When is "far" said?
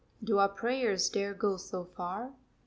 1.85-2.33